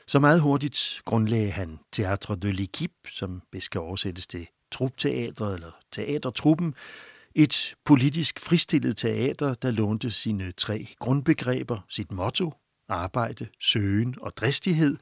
Så 0.07 0.19
meget 0.19 0.41
hurtigt 0.41 1.01
grundlagde 1.05 1.51
han 1.51 1.79
Teatre 1.91 2.35
de 2.35 2.51
l'Equipe, 2.51 3.15
som 3.15 3.41
bedst 3.51 3.69
kan 3.69 3.81
oversættes 3.81 4.27
til 4.27 4.47
trupteatret 4.71 5.55
eller 5.55 5.71
teatertruppen, 5.91 6.73
et 7.35 7.75
politisk 7.85 8.39
fristillet 8.39 8.97
teater, 8.97 9.53
der 9.53 9.71
lånte 9.71 10.11
sine 10.11 10.51
tre 10.51 10.87
grundbegreber, 10.99 11.79
sit 11.89 12.11
motto, 12.11 12.53
arbejde, 12.89 13.47
søgen 13.59 14.15
og 14.21 14.31
dristighed, 14.37 14.97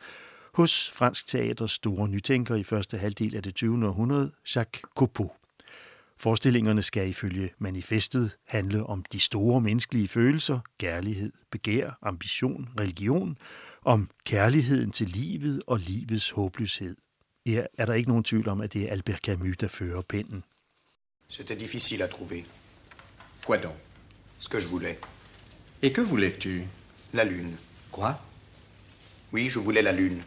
hos 0.56 0.92
fransk 0.92 1.28
teaters 1.28 1.72
store 1.72 2.08
nytænker 2.08 2.56
i 2.56 2.64
første 2.64 2.98
halvdel 2.98 3.36
af 3.36 3.44
det 3.44 3.56
20. 3.56 3.88
århundrede, 3.88 4.32
Jacques 4.56 4.82
Copeau. 4.96 5.32
Forestillingerne 6.18 6.84
skal 6.84 7.10
ifølge 7.10 7.50
manifestet 7.60 8.32
handle 8.48 8.86
om 8.86 9.06
de 9.12 9.20
store 9.20 9.62
menneskelige 9.62 10.08
følelser, 10.08 10.60
kærlighed, 10.80 11.32
begær, 11.52 11.98
ambition, 12.02 12.70
religion, 12.80 13.38
om 13.86 14.10
kærligheden 14.26 14.92
til 14.92 15.08
livet 15.08 15.64
og 15.68 15.80
livets 15.80 16.30
håbløshed. 16.30 16.96
Her 17.46 17.68
er 17.78 17.86
der 17.86 17.94
ikke 17.94 18.10
nogen 18.10 18.24
tvivl 18.24 18.48
om, 18.50 18.62
at 18.62 18.74
det 18.74 18.82
er 18.84 18.92
Albert 18.92 19.20
Camus, 19.20 19.58
der 19.58 19.68
fører 19.68 20.02
pennen. 20.02 20.44
C'était 21.30 21.60
difficile 21.60 22.02
à 22.04 22.08
trouver. 22.08 22.44
Quoi 23.46 23.58
donc 23.58 23.76
Ce 24.40 24.50
que 24.50 24.60
je 24.60 24.68
voulais. 24.68 24.98
Et 25.82 25.92
que 25.96 26.02
voulais-tu 26.02 26.62
La 27.14 27.24
lune. 27.24 27.58
Quoi 27.92 28.14
Oui, 29.34 29.50
je 29.50 29.60
voulais 29.60 29.84
la 29.84 29.92
lune. 29.92 30.24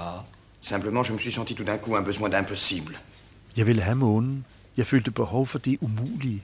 Ah. 0.00 0.24
Simplement, 0.60 1.02
je 1.02 1.12
me 1.12 1.18
suis 1.18 1.32
senti 1.32 1.54
tout 1.54 1.64
d'un 1.64 1.78
coup 1.78 1.96
un 1.96 2.02
besoin 2.02 2.28
d'impossible. 2.28 3.00
Jeg 3.56 3.66
ville 3.66 3.82
have 3.82 3.96
månen. 3.96 4.44
Jeg 4.76 4.86
følte 4.86 5.10
behov 5.10 5.46
for 5.46 5.58
det 5.58 5.78
umulige. 5.80 6.42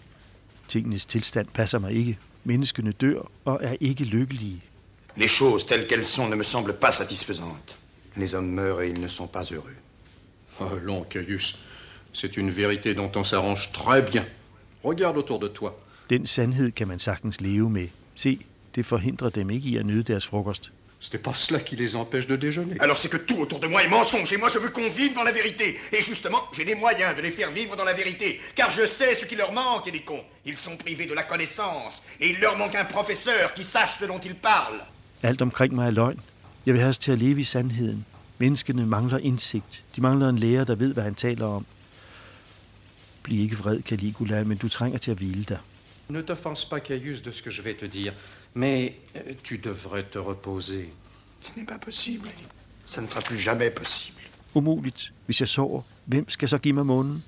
Tingenes 0.69 1.07
tilstand 1.07 1.47
passer 1.55 1.79
mig 1.79 1.93
ikke. 1.93 2.19
Menneskene 2.45 2.93
dør 2.93 3.31
og 3.45 3.61
er 3.63 3.77
ikke 3.81 4.05
lykkelige. 4.05 4.63
Les 5.17 5.29
choses 5.29 5.67
telles 5.67 5.87
qu'elles 5.89 6.09
sont 6.17 6.29
ne 6.31 6.37
me 6.37 6.45
semblent 6.45 6.79
pas 6.81 6.93
satisfaisantes. 6.93 7.79
Les 8.17 8.35
hommes 8.35 8.55
meurent 8.55 8.83
et 8.83 8.91
ils 8.91 9.01
ne 9.01 9.09
sont 9.09 9.29
pas 9.29 9.43
heureux. 9.43 9.77
Oh, 10.61 10.79
long, 10.83 11.05
Caius. 11.11 11.59
C'est 12.13 12.37
une 12.37 12.51
vérité 12.51 12.95
dont 12.95 13.11
on 13.17 13.25
s'arrange 13.25 13.73
très 13.73 14.03
bien. 14.03 14.25
Regarde 14.85 15.17
autour 15.19 15.39
de 15.39 15.49
toi. 15.49 15.71
Den 16.11 16.27
sandhed 16.27 16.73
kan 16.73 16.89
man 16.89 16.99
sagtens 16.99 17.41
leve 17.41 17.71
med. 17.71 17.89
Se, 18.15 18.39
det 18.75 18.87
forhindrer 18.87 19.31
dem 19.31 19.51
ikke 19.51 19.69
i 19.69 19.77
at 19.77 19.87
nyde 19.87 20.03
deres 20.03 20.27
frokost. 20.27 20.73
Ce 20.99 21.13
n'est 21.13 21.23
pas 21.23 21.35
cela 21.35 21.61
qui 21.61 21.77
les 21.77 21.95
empêche 21.95 22.27
de 22.27 22.37
déjeuner. 22.37 22.77
Alors 22.81 22.99
c'est 22.99 23.11
que 23.11 23.19
tout 23.19 23.39
autour 23.39 23.61
de 23.61 23.67
moi 23.67 23.83
est 23.85 23.89
mensonge 23.89 24.33
et 24.33 24.39
moi 24.39 24.49
je 24.53 24.59
veux 24.59 24.71
qu'on 24.71 24.89
vive 24.89 25.15
dans 25.15 25.23
la 25.23 25.33
vérité. 25.33 25.79
Et 25.93 26.01
justement, 26.01 26.43
j'ai 26.53 26.65
les 26.65 26.75
moyens 26.75 27.15
de 27.17 27.23
les 27.23 27.31
faire 27.31 27.51
vivre 27.51 27.77
dans 27.77 27.85
la 27.85 27.93
vérité. 27.93 28.41
Car 28.55 28.71
je 28.71 28.87
sais 28.87 29.15
ce 29.15 29.25
qui 29.27 29.37
leur 29.37 29.53
manque, 29.53 29.87
et 29.87 29.91
les 29.91 30.03
cons. 30.03 30.25
Ils 30.45 30.57
sont 30.57 30.77
privés 30.77 31.07
de 31.07 31.15
la 31.15 31.23
connaissance. 31.23 32.03
Et 32.21 32.31
il 32.31 32.41
leur 32.41 32.57
manque 32.57 32.75
un 32.75 32.85
professeur 32.85 33.53
qui 33.55 33.63
sache 33.63 33.99
ce 34.01 34.07
dont 34.07 34.19
ils 34.19 34.35
parlent. 34.35 34.85
Alt 35.23 35.43
omkring 35.43 35.75
mig 35.75 35.87
er 35.87 35.91
løgn. 35.91 36.21
Jeg 36.67 36.75
vil 36.75 36.81
have 36.81 36.91
os 36.91 36.99
til 36.99 37.13
at 37.13 37.19
leve 37.19 37.41
i 37.41 37.45
sandheden. 37.45 38.07
Menneskene 38.39 38.87
mangler 38.87 39.19
indsigt. 39.19 39.85
De 39.97 40.01
mangler 40.01 40.29
en 40.29 40.39
lærer, 40.39 40.65
der 40.65 40.75
ved, 40.75 40.93
hvad 40.93 41.05
han 41.05 41.15
taler 41.15 41.47
om. 41.47 41.67
Bliv 43.23 43.41
ikke 43.41 43.59
vred, 43.59 43.83
Caligula, 43.83 44.45
men 44.45 44.59
du 44.59 44.69
trænger 44.69 44.99
til 44.99 45.11
at 45.11 45.17
hvile 45.17 45.45
dig. 45.45 45.59
Ne 46.09 46.23
t'offense 46.23 46.69
pas, 46.69 46.81
Caius, 46.81 47.23
de 47.23 47.31
ce 47.31 47.43
que 47.43 47.51
je 47.51 47.63
vais 47.63 47.75
te 47.75 47.85
dire, 47.85 48.15
mais 48.55 48.97
euh, 49.17 49.35
tu 49.43 49.59
devrais 49.59 50.05
te 50.05 50.19
reposer. 50.19 50.93
Ce 51.43 51.59
n'est 51.59 51.67
pas 51.67 51.79
possible. 51.79 52.29
Ça 52.85 53.01
ne 53.01 53.07
sera 53.07 53.21
plus 53.21 53.39
jamais 53.39 53.71
possible. 53.71 54.21
Umuligt. 54.55 55.13
Hvis 55.27 55.41
jeg 55.41 55.49
sover, 55.49 55.83
hvem 56.05 56.29
skal 56.29 56.49
så 56.49 56.59
give 56.59 56.75
mig 56.75 56.87
månen? 56.87 57.25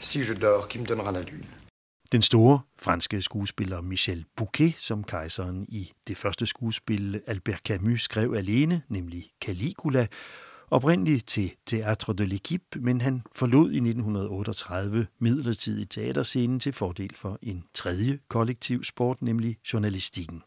Si 0.00 0.22
je 0.22 0.34
dors, 0.34 0.68
qui 0.68 0.78
me 0.78 0.86
donnera 0.86 1.12
la 1.12 1.22
lune 1.22 1.46
Den 2.12 2.22
store 2.22 2.60
franske 2.78 3.22
skuespiller 3.22 3.80
Michel 3.80 4.24
Bouquet, 4.36 4.74
som 4.78 5.04
kejseren 5.04 5.66
i 5.68 5.92
det 6.06 6.16
første 6.16 6.46
skuespil 6.46 7.20
Albert 7.26 7.60
Camus 7.64 8.02
skrev 8.02 8.34
alene, 8.34 8.82
nemlig 8.88 9.32
Caligula, 9.40 10.06
oprindeligt 10.70 11.26
til 11.26 11.50
Théâtre 11.70 12.12
de 12.12 12.24
l'Equipe, 12.24 12.80
men 12.80 13.00
han 13.00 13.22
forlod 13.34 13.70
i 13.70 13.76
1938 13.76 15.06
midlertidigt 15.18 15.90
teaterscenen 15.90 16.60
til 16.60 16.72
fordel 16.72 17.14
for 17.14 17.38
en 17.42 17.64
tredje 17.74 18.18
kollektiv 18.28 18.84
sport, 18.84 19.22
nemlig 19.22 19.56
journalistikken. 19.72 20.42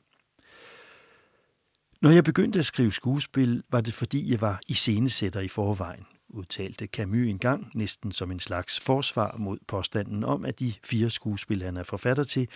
Når 2.01 2.09
jeg 2.09 2.23
begyndte 2.23 2.59
at 2.59 2.65
skrive 2.65 2.91
skuespil, 2.91 3.63
var 3.69 3.81
det 3.81 3.93
fordi 3.93 4.31
jeg 4.31 4.41
var 4.41 4.59
iscenesætter 4.67 5.41
i 5.41 5.47
forvejen, 5.47 6.05
udtalte 6.29 6.87
Camus 6.87 7.27
engang, 7.27 7.71
næsten 7.73 8.11
som 8.11 8.31
en 8.31 8.39
slags 8.39 8.79
forsvar 8.79 9.35
mod 9.37 9.57
påstanden 9.67 10.23
om, 10.23 10.45
at 10.45 10.59
de 10.59 10.73
fire 10.83 11.09
skuespil, 11.09 11.63
han 11.63 11.77
er 11.77 11.83
forfatter 11.83 12.23
til, 12.23 12.47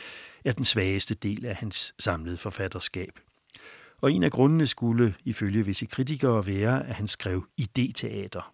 er 0.46 0.54
den 0.54 0.66
svageste 0.66 1.16
del 1.16 1.46
af 1.46 1.56
hans 1.56 1.94
samlede 2.00 2.38
forfatterskab. 2.38 3.20
Og 4.02 4.12
en 4.12 4.24
af 4.24 4.32
grundene 4.32 4.68
skulle, 4.68 5.16
ifølge 5.25 5.66
visse 5.66 5.86
kritikere, 5.86 6.48
være, 6.48 6.88
at 6.88 6.96
han 6.96 7.08
skrev 7.08 7.48
idéteater. 7.62 8.52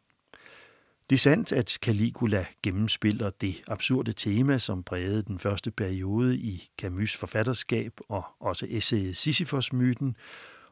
Det 1.09 1.15
er 1.15 1.19
sandt, 1.19 1.51
at 1.51 1.69
Caligula 1.69 2.45
gennemspiller 2.63 3.29
det 3.29 3.63
absurde 3.67 4.13
tema, 4.13 4.57
som 4.57 4.83
prægede 4.83 5.23
den 5.23 5.39
første 5.39 5.71
periode 5.71 6.37
i 6.37 6.69
Camus' 6.81 7.17
forfatterskab 7.17 7.99
og 8.09 8.23
også 8.39 8.65
essayet 8.69 9.17
Sisyphos-myten, 9.17 10.15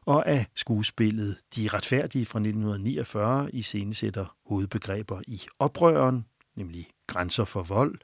og 0.06 0.28
af 0.28 0.46
skuespillet 0.54 1.36
De 1.56 1.68
retfærdige 1.68 2.26
fra 2.26 2.38
1949 2.38 3.50
i 3.52 3.62
scenesætter 3.62 4.36
hovedbegreber 4.46 5.20
i 5.26 5.40
oprøren, 5.58 6.24
nemlig 6.56 6.88
grænser 7.06 7.44
for 7.44 7.62
vold, 7.62 7.98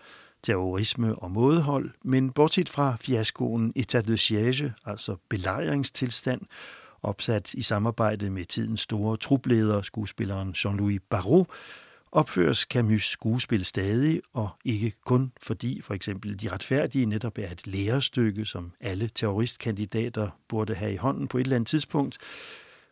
terrorisme 0.46 1.14
og 1.14 1.30
modhold, 1.30 1.90
men 2.02 2.30
bortset 2.30 2.68
fra 2.68 2.96
fiaskoen 3.00 3.72
Etat 3.76 4.08
de 4.08 4.14
siège, 4.14 4.72
altså 4.84 5.16
belejringstilstand, 5.28 6.40
opsat 7.02 7.54
i 7.54 7.62
samarbejde 7.62 8.30
med 8.30 8.44
tidens 8.44 8.80
store 8.80 9.16
trupleder, 9.16 9.82
skuespilleren 9.82 10.54
Jean-Louis 10.56 10.98
Barrault, 11.10 11.48
opføres 12.12 12.58
Camus 12.58 13.08
skuespil 13.08 13.64
stadig, 13.64 14.20
og 14.32 14.48
ikke 14.64 14.92
kun 15.04 15.32
fordi 15.42 15.80
for 15.82 15.94
eksempel 15.94 16.42
De 16.42 16.48
Retfærdige 16.48 17.06
netop 17.06 17.38
er 17.38 17.50
et 17.50 17.66
lærestykke, 17.66 18.44
som 18.44 18.72
alle 18.80 19.10
terroristkandidater 19.14 20.28
burde 20.48 20.74
have 20.74 20.92
i 20.92 20.96
hånden 20.96 21.28
på 21.28 21.38
et 21.38 21.42
eller 21.42 21.56
andet 21.56 21.68
tidspunkt, 21.68 22.18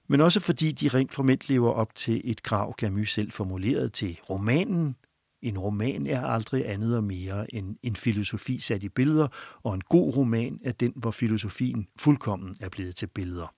men 0.09 0.21
også 0.21 0.41
fordi 0.41 0.73
de 0.73 0.89
rent 0.89 1.15
formelt 1.15 1.49
lever 1.49 1.71
op 1.71 1.95
til 1.95 2.21
et 2.25 2.43
krav, 2.43 2.75
Camus 2.79 3.13
selv 3.13 3.31
formuleret 3.33 3.93
til 3.93 4.19
romanen. 4.31 4.97
En 5.45 5.59
roman 5.59 6.07
er 6.07 6.23
aldrig 6.23 6.71
andet 6.71 6.97
og 6.97 7.05
mere 7.05 7.55
end 7.55 7.77
en 7.83 7.97
filosofi 7.97 8.59
sat 8.59 8.83
i 8.83 8.89
billeder, 8.89 9.29
og 9.63 9.75
en 9.75 9.81
god 9.81 10.17
roman 10.17 10.61
er 10.65 10.73
den, 10.73 10.93
hvor 10.97 11.11
filosofien 11.11 11.87
fuldkommen 11.97 12.55
er 12.61 12.69
blevet 12.69 12.97
til 12.97 13.07
billeder. 13.07 13.55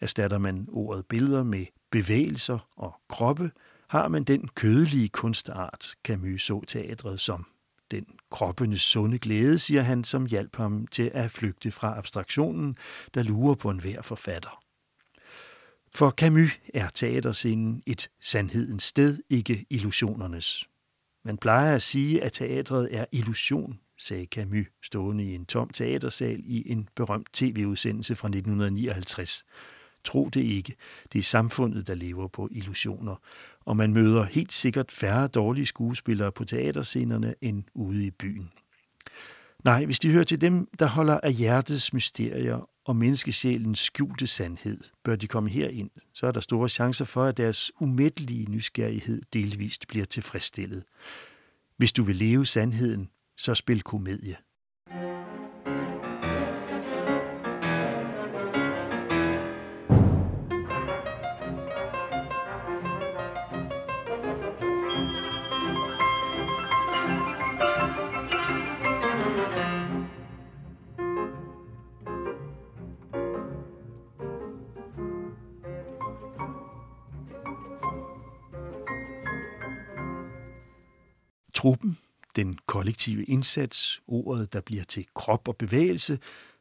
Erstatter 0.00 0.38
man 0.38 0.66
ordet 0.72 1.06
billeder 1.06 1.42
med 1.42 1.66
bevægelser 1.90 2.58
og 2.76 2.94
kroppe, 3.08 3.50
har 3.88 4.08
man 4.08 4.24
den 4.24 4.48
kødelige 4.48 5.08
kunstart, 5.08 5.94
Camus 6.04 6.46
så 6.46 6.64
teatret 6.68 7.20
som. 7.20 7.46
Den 7.90 8.06
kroppenes 8.30 8.80
sunde 8.80 9.18
glæde, 9.18 9.58
siger 9.58 9.82
han, 9.82 10.04
som 10.04 10.26
hjalp 10.26 10.56
ham 10.56 10.86
til 10.86 11.10
at 11.14 11.30
flygte 11.30 11.70
fra 11.70 11.98
abstraktionen, 11.98 12.76
der 13.14 13.22
lurer 13.22 13.54
på 13.54 13.70
enhver 13.70 14.02
forfatter. 14.02 14.62
For 15.94 16.10
Camus 16.10 16.58
er 16.74 16.88
teaterscenen 16.88 17.82
et 17.86 18.08
sandhedens 18.20 18.82
sted, 18.82 19.18
ikke 19.30 19.66
illusionernes. 19.70 20.68
Man 21.26 21.38
plejer 21.38 21.74
at 21.74 21.82
sige, 21.82 22.24
at 22.24 22.32
teatret 22.32 22.88
er 22.92 23.04
illusion, 23.12 23.78
sagde 23.98 24.26
Camus, 24.26 24.66
stående 24.82 25.24
i 25.24 25.34
en 25.34 25.46
tom 25.46 25.70
teatersal 25.70 26.42
i 26.44 26.72
en 26.72 26.88
berømt 26.96 27.28
tv-udsendelse 27.32 28.14
fra 28.14 28.28
1959. 28.28 29.44
Tro 30.04 30.28
det 30.28 30.42
ikke. 30.42 30.74
Det 31.12 31.18
er 31.18 31.22
samfundet, 31.22 31.86
der 31.86 31.94
lever 31.94 32.28
på 32.28 32.48
illusioner, 32.50 33.16
og 33.60 33.76
man 33.76 33.92
møder 33.92 34.24
helt 34.24 34.52
sikkert 34.52 34.92
færre 34.92 35.28
dårlige 35.28 35.66
skuespillere 35.66 36.32
på 36.32 36.44
teaterscenerne 36.44 37.34
end 37.40 37.64
ude 37.74 38.06
i 38.06 38.10
byen. 38.10 38.52
Nej, 39.64 39.84
hvis 39.84 39.98
de 39.98 40.10
hører 40.10 40.24
til 40.24 40.40
dem, 40.40 40.68
der 40.78 40.86
holder 40.86 41.20
af 41.22 41.32
hjertets 41.32 41.92
mysterier 41.92 42.68
og 42.86 42.96
menneskesjælens 42.96 43.78
skjulte 43.78 44.26
sandhed, 44.26 44.80
bør 45.04 45.16
de 45.16 45.26
komme 45.26 45.50
herind, 45.50 45.90
så 46.12 46.26
er 46.26 46.32
der 46.32 46.40
store 46.40 46.68
chancer 46.68 47.04
for, 47.04 47.24
at 47.24 47.36
deres 47.36 47.72
umættelige 47.80 48.50
nysgerrighed 48.50 49.22
delvist 49.32 49.88
bliver 49.88 50.04
tilfredsstillet. 50.04 50.84
Hvis 51.76 51.92
du 51.92 52.02
vil 52.02 52.16
leve 52.16 52.46
sandheden, 52.46 53.08
så 53.36 53.54
spil 53.54 53.82
komedie. 53.82 54.36
Gruppen, 81.66 81.98
den 82.36 82.58
kollektive 82.66 83.24
indsats, 83.24 84.02
ordet, 84.06 84.52
der 84.52 84.60
bliver 84.60 84.84
til 84.84 85.06
krop 85.14 85.48
og 85.48 85.56
bevægelse, 85.56 86.18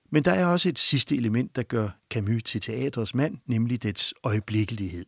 men 0.10 0.26
der 0.26 0.32
er 0.32 0.46
også 0.46 0.70
et 0.70 0.80
sidste 0.80 1.16
element, 1.16 1.56
der 1.56 1.64
gør 1.64 1.90
Camus 2.10 2.44
til 2.44 2.62
teatrets 2.62 3.16
mand, 3.16 3.38
nemlig 3.46 3.84
dets 3.84 4.14
øjeblikkelighed. 4.24 5.06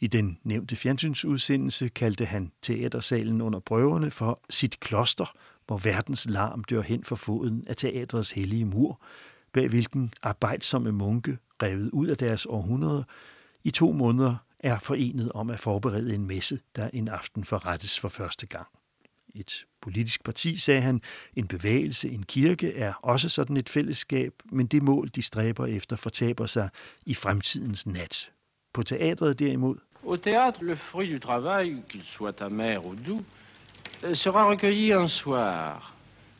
I 0.00 0.06
den 0.06 0.38
nævnte 0.44 0.76
fjernsynsudsendelse 0.76 1.88
kaldte 1.88 2.24
han 2.24 2.52
teatersalen 2.62 3.40
under 3.40 3.58
prøverne 3.60 4.10
for 4.10 4.40
sit 4.50 4.80
kloster, 4.80 5.36
hvor 5.66 5.78
verdens 5.78 6.26
larm 6.28 6.64
dør 6.64 6.82
hen 6.82 7.04
for 7.04 7.16
foden 7.16 7.64
af 7.66 7.76
teatrets 7.76 8.30
hellige 8.30 8.64
mur, 8.64 9.00
bag 9.52 9.68
hvilken 9.68 10.12
arbejdsomme 10.22 10.92
munke, 10.92 11.38
revet 11.62 11.90
ud 11.90 12.06
af 12.06 12.16
deres 12.16 12.46
århundreder, 12.46 13.02
i 13.64 13.70
to 13.70 13.92
måneder 13.92 14.36
er 14.58 14.78
forenet 14.78 15.32
om 15.32 15.50
at 15.50 15.60
forberede 15.60 16.14
en 16.14 16.26
messe, 16.26 16.60
der 16.76 16.90
en 16.92 17.08
aften 17.08 17.44
forrettes 17.44 18.00
for 18.00 18.08
første 18.08 18.46
gang 18.46 18.66
et 19.36 19.66
politisk 19.80 20.24
parti, 20.24 20.56
sagde 20.56 20.80
han. 20.80 21.00
En 21.36 21.46
bevægelse, 21.46 22.10
en 22.10 22.22
kirke 22.22 22.76
er 22.76 22.92
også 23.02 23.28
sådan 23.28 23.56
et 23.56 23.68
fællesskab, 23.68 24.32
men 24.44 24.66
det 24.66 24.82
mål, 24.82 25.08
de 25.08 25.22
stræber 25.22 25.66
efter, 25.66 25.96
fortaber 25.96 26.46
sig 26.46 26.68
i 27.06 27.14
fremtidens 27.14 27.86
nat. 27.86 28.30
På 28.72 28.82
teatret 28.82 29.38
derimod. 29.38 29.76
Au 30.06 30.16
théâtre, 30.16 30.62
le 30.62 30.76
fruit 30.76 31.10
du 31.10 31.18
travail, 31.18 31.82
qu'il 31.88 32.04
soit 32.04 32.40
amer 32.40 32.78
ou 32.86 32.94
doux, 32.94 33.24
euh, 34.04 34.14
sera 34.14 34.44
recueilli 34.50 34.92
un 34.92 35.08
soir, 35.08 35.94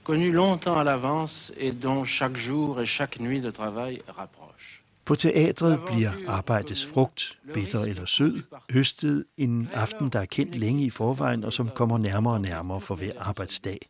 connu 0.04 0.30
longtemps 0.32 0.78
à 0.78 0.84
l'avance 0.84 1.52
et 1.56 1.72
dont 1.72 2.04
chaque 2.04 2.36
jour 2.36 2.80
et 2.80 2.86
chaque 2.86 3.18
nuit 3.18 3.40
de 3.40 3.50
travail 3.50 4.02
rapproche. 4.06 4.85
På 5.06 5.14
teatret 5.14 5.80
bliver 5.86 6.12
arbejdets 6.26 6.86
frugt, 6.86 7.38
bitter 7.54 7.80
eller 7.80 8.04
sød, 8.04 8.42
høstet 8.70 9.24
en 9.36 9.68
aften, 9.72 10.08
der 10.08 10.20
er 10.20 10.24
kendt 10.24 10.56
længe 10.56 10.84
i 10.84 10.90
forvejen 10.90 11.44
og 11.44 11.52
som 11.52 11.68
kommer 11.68 11.98
nærmere 11.98 12.34
og 12.34 12.40
nærmere 12.40 12.80
for 12.80 12.94
hver 12.94 13.12
arbejdsdag. 13.18 13.88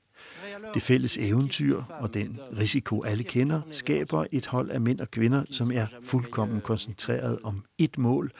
Det 0.74 0.82
fælles 0.82 1.18
eventyr 1.18 1.82
og 2.00 2.14
den 2.14 2.40
risiko, 2.58 3.02
alle 3.02 3.24
kender, 3.24 3.60
skaber 3.70 4.26
et 4.32 4.46
hold 4.46 4.70
af 4.70 4.80
mænd 4.80 5.00
og 5.00 5.10
kvinder, 5.10 5.44
som 5.50 5.72
er 5.72 5.86
fuldkommen 6.04 6.60
koncentreret 6.60 7.38
om 7.42 7.64
ét 7.82 7.94
mål, 7.98 8.32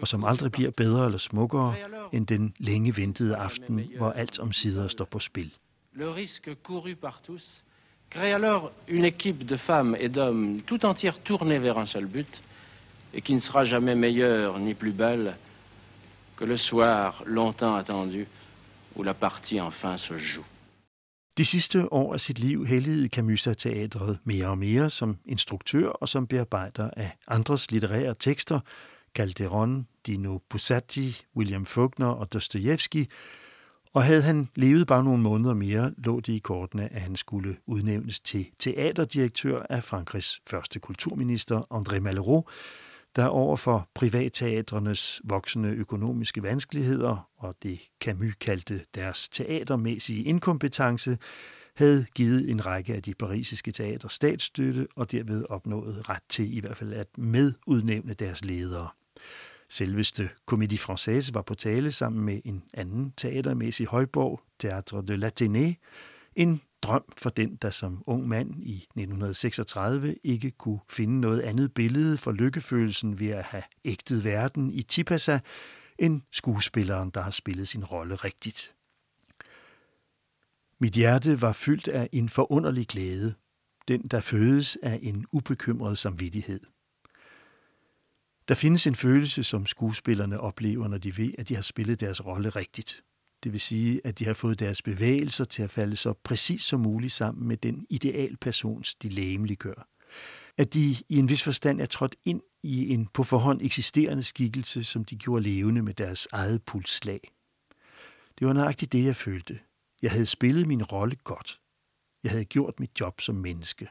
og 0.00 0.08
som 0.08 0.24
aldrig 0.24 0.52
bliver 0.52 0.70
bedre 0.70 1.04
eller 1.04 1.18
smukkere 1.18 1.74
end 2.12 2.26
den 2.26 2.54
længe 2.58 2.96
ventede 2.96 3.36
aften, 3.36 3.80
hvor 3.96 4.10
alt 4.10 4.38
om 4.38 4.52
sider 4.52 4.88
står 4.88 5.04
på 5.04 5.18
spil. 5.18 5.52
Le 5.92 6.14
risque 6.14 6.56
couru 6.62 6.94
par 7.02 7.20
tous 7.26 7.64
crée 8.10 8.32
alors 8.32 8.72
une 8.88 9.04
équipe 9.04 9.46
de 9.46 9.56
femmes 9.56 9.96
et 9.98 10.08
d'hommes 10.08 10.60
tout 10.66 10.84
entière 10.84 11.18
tournée 11.22 11.58
vers 11.58 11.78
un 11.78 11.86
seul 11.86 12.06
but, 12.06 12.42
et 13.14 13.22
qui 13.22 13.34
ne 13.34 13.40
sera 13.40 13.64
jamais 13.64 13.94
meilleure 13.94 14.58
ni 14.58 14.74
plus 14.74 14.92
belle 14.92 15.36
que 16.36 16.44
le 16.44 16.56
soir 16.56 17.22
longtemps 17.26 17.74
attendu 17.76 18.26
où 18.96 19.02
la 19.02 19.14
partie 19.14 19.60
enfin 19.60 19.96
se 19.96 20.16
joue. 20.16 20.44
De 21.38 21.44
sidste 21.44 21.92
år 21.92 22.12
af 22.12 22.20
sit 22.20 22.38
liv 22.38 22.66
helligede 22.66 23.08
Camus 23.08 23.42
sig 23.42 23.56
teatret 23.58 24.18
mere 24.24 24.46
og 24.46 24.58
mere 24.58 24.90
som 24.90 25.18
instruktør 25.26 25.88
og 25.88 26.08
som 26.08 26.26
bearbejder 26.26 26.90
af 26.96 27.16
andres 27.28 27.70
litterære 27.70 28.14
tekster, 28.18 28.60
Calderon, 29.14 29.86
Dino 30.06 30.38
Buzzati, 30.48 31.22
William 31.36 31.66
Faulkner 31.66 32.06
og 32.06 32.32
Dostojevski, 32.32 33.08
og 33.94 34.04
havde 34.04 34.22
han 34.22 34.48
levet 34.54 34.86
bare 34.86 35.04
nogle 35.04 35.22
måneder 35.22 35.54
mere, 35.54 35.92
lå 35.98 36.20
det 36.20 36.32
i 36.32 36.38
kortene, 36.38 36.92
at 36.92 37.00
han 37.00 37.16
skulle 37.16 37.56
udnævnes 37.66 38.20
til 38.20 38.46
teaterdirektør 38.58 39.62
af 39.70 39.84
Frankrigs 39.84 40.40
første 40.46 40.78
kulturminister, 40.78 41.62
André 41.72 42.00
Malraux, 42.00 42.50
der 43.16 43.26
over 43.26 43.56
for 43.56 43.88
privatteatrenes 43.94 45.20
voksende 45.24 45.68
økonomiske 45.68 46.42
vanskeligheder 46.42 47.28
og 47.36 47.54
det 47.62 47.80
Camus 48.00 48.34
kaldte 48.34 48.84
deres 48.94 49.28
teatermæssige 49.28 50.24
inkompetence, 50.24 51.18
havde 51.76 52.06
givet 52.14 52.50
en 52.50 52.66
række 52.66 52.94
af 52.94 53.02
de 53.02 53.14
parisiske 53.14 53.72
teater 53.72 54.08
statsstøtte 54.08 54.86
og 54.96 55.12
derved 55.12 55.44
opnået 55.50 56.08
ret 56.08 56.22
til 56.28 56.56
i 56.56 56.60
hvert 56.60 56.76
fald 56.76 56.92
at 56.92 57.18
medudnævne 57.18 58.14
deres 58.14 58.44
ledere. 58.44 58.88
Selveste 59.70 60.30
Comédie 60.46 60.78
Française 60.78 61.30
var 61.32 61.42
på 61.42 61.54
tale 61.54 61.92
sammen 61.92 62.24
med 62.24 62.40
en 62.44 62.62
anden 62.74 63.12
teatermæssig 63.16 63.86
højborg, 63.86 64.40
Théâtre 64.64 65.06
de 65.06 65.14
l'Athénée, 65.26 65.74
en 66.36 66.60
drøm 66.82 67.04
for 67.16 67.30
den, 67.30 67.56
der 67.56 67.70
som 67.70 68.02
ung 68.06 68.28
mand 68.28 68.62
i 68.62 68.74
1936 68.74 70.16
ikke 70.24 70.50
kunne 70.50 70.80
finde 70.88 71.20
noget 71.20 71.40
andet 71.40 71.74
billede 71.74 72.18
for 72.18 72.32
lykkefølelsen 72.32 73.20
ved 73.20 73.28
at 73.28 73.44
have 73.44 73.62
ægtet 73.84 74.24
verden 74.24 74.70
i 74.70 74.82
Tipasa, 74.82 75.38
end 75.98 76.22
skuespilleren, 76.30 77.10
der 77.10 77.20
har 77.20 77.30
spillet 77.30 77.68
sin 77.68 77.84
rolle 77.84 78.14
rigtigt. 78.14 78.74
Mit 80.78 80.92
hjerte 80.92 81.42
var 81.42 81.52
fyldt 81.52 81.88
af 81.88 82.08
en 82.12 82.28
forunderlig 82.28 82.88
glæde, 82.88 83.34
den 83.88 84.02
der 84.02 84.20
fødes 84.20 84.78
af 84.82 84.98
en 85.02 85.26
ubekymret 85.32 85.98
samvittighed. 85.98 86.60
Der 88.50 88.56
findes 88.56 88.86
en 88.86 88.94
følelse, 88.94 89.44
som 89.44 89.66
skuespillerne 89.66 90.40
oplever, 90.40 90.88
når 90.88 90.98
de 90.98 91.18
ved, 91.18 91.30
at 91.38 91.48
de 91.48 91.54
har 91.54 91.62
spillet 91.62 92.00
deres 92.00 92.26
rolle 92.26 92.50
rigtigt. 92.50 93.04
Det 93.44 93.52
vil 93.52 93.60
sige, 93.60 94.00
at 94.04 94.18
de 94.18 94.24
har 94.24 94.34
fået 94.34 94.60
deres 94.60 94.82
bevægelser 94.82 95.44
til 95.44 95.62
at 95.62 95.70
falde 95.70 95.96
så 95.96 96.12
præcis 96.12 96.62
som 96.62 96.80
muligt 96.80 97.12
sammen 97.12 97.48
med 97.48 97.56
den 97.56 97.86
idealpersons, 97.90 98.94
de 98.94 99.08
lægemliggør. 99.08 99.88
At 100.56 100.74
de 100.74 100.96
i 101.08 101.18
en 101.18 101.28
vis 101.28 101.42
forstand 101.42 101.80
er 101.80 101.86
trådt 101.86 102.16
ind 102.24 102.40
i 102.62 102.88
en 102.88 103.06
på 103.06 103.22
forhånd 103.22 103.62
eksisterende 103.62 104.22
skikkelse, 104.22 104.84
som 104.84 105.04
de 105.04 105.16
gjorde 105.16 105.42
levende 105.42 105.82
med 105.82 105.94
deres 105.94 106.28
eget 106.32 106.62
pulsslag. 106.62 107.20
Det 108.38 108.46
var 108.46 108.52
nøjagtigt 108.52 108.92
det, 108.92 109.04
jeg 109.04 109.16
følte. 109.16 109.60
Jeg 110.02 110.10
havde 110.10 110.26
spillet 110.26 110.66
min 110.66 110.84
rolle 110.84 111.16
godt. 111.16 111.60
Jeg 112.22 112.30
havde 112.30 112.44
gjort 112.44 112.80
mit 112.80 113.00
job 113.00 113.20
som 113.20 113.34
menneske. 113.34 113.88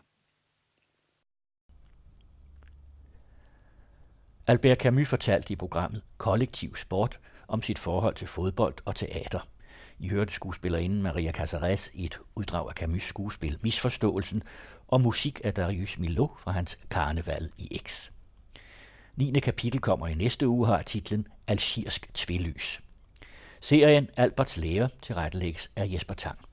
Albert 4.49 4.77
Camus 4.77 5.07
fortalte 5.07 5.53
i 5.53 5.55
programmet 5.55 6.01
Kollektiv 6.17 6.75
Sport 6.75 7.19
om 7.47 7.61
sit 7.61 7.79
forhold 7.79 8.15
til 8.15 8.27
fodbold 8.27 8.73
og 8.85 8.95
teater. 8.95 9.39
I 9.99 10.09
hørte 10.09 10.33
skuespillerinden 10.33 11.01
Maria 11.01 11.31
Casares 11.31 11.91
i 11.93 12.05
et 12.05 12.19
uddrag 12.35 12.69
af 12.69 12.83
Camus' 12.83 12.99
skuespil 12.99 13.59
Misforståelsen 13.63 14.43
og 14.87 15.01
musik 15.01 15.41
af 15.43 15.53
Darius 15.53 15.99
Milhaud 15.99 16.29
fra 16.39 16.51
hans 16.51 16.79
Karneval 16.89 17.49
i 17.57 17.81
X. 17.87 18.11
9. 19.15 19.39
kapitel 19.39 19.81
kommer 19.81 20.07
i 20.07 20.13
næste 20.13 20.47
uge 20.47 20.67
har 20.67 20.81
titlen 20.81 21.27
Algirsk 21.47 22.13
Tvillys. 22.13 22.81
Serien 23.61 24.09
Alberts 24.17 24.57
Lære 24.57 24.89
tilrettelægges 25.01 25.71
af 25.75 25.87
Jesper 25.93 26.13
Tang. 26.13 26.48